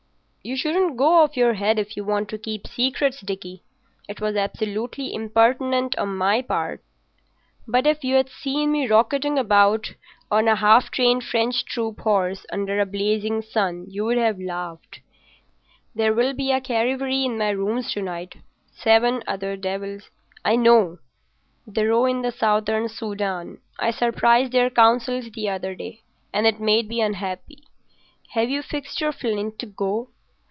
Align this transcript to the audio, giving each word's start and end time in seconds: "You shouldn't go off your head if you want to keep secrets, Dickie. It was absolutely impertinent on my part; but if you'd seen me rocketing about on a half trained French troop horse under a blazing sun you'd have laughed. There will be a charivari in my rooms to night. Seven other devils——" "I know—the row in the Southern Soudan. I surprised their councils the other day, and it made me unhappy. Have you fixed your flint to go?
"You 0.43 0.57
shouldn't 0.57 0.97
go 0.97 1.17
off 1.19 1.37
your 1.37 1.53
head 1.53 1.77
if 1.77 1.95
you 1.95 2.03
want 2.03 2.27
to 2.29 2.37
keep 2.39 2.65
secrets, 2.65 3.21
Dickie. 3.21 3.61
It 4.09 4.19
was 4.19 4.35
absolutely 4.35 5.13
impertinent 5.13 5.95
on 5.99 6.17
my 6.17 6.41
part; 6.41 6.83
but 7.67 7.85
if 7.85 8.03
you'd 8.03 8.27
seen 8.27 8.71
me 8.71 8.87
rocketing 8.87 9.37
about 9.37 9.93
on 10.31 10.47
a 10.47 10.55
half 10.55 10.89
trained 10.89 11.23
French 11.25 11.63
troop 11.65 11.99
horse 11.99 12.43
under 12.51 12.79
a 12.79 12.87
blazing 12.87 13.43
sun 13.43 13.85
you'd 13.87 14.17
have 14.17 14.39
laughed. 14.39 15.01
There 15.93 16.11
will 16.11 16.33
be 16.33 16.51
a 16.51 16.59
charivari 16.59 17.23
in 17.23 17.37
my 17.37 17.49
rooms 17.51 17.91
to 17.93 18.01
night. 18.01 18.37
Seven 18.73 19.21
other 19.27 19.55
devils——" 19.55 20.09
"I 20.43 20.55
know—the 20.55 21.85
row 21.85 22.05
in 22.07 22.23
the 22.23 22.31
Southern 22.31 22.89
Soudan. 22.89 23.59
I 23.77 23.91
surprised 23.91 24.53
their 24.53 24.71
councils 24.71 25.29
the 25.29 25.49
other 25.49 25.75
day, 25.75 26.01
and 26.33 26.47
it 26.47 26.59
made 26.59 26.87
me 26.89 26.99
unhappy. 26.99 27.63
Have 28.29 28.49
you 28.49 28.63
fixed 28.63 29.01
your 29.01 29.11
flint 29.11 29.59
to 29.59 29.67
go? 29.67 30.09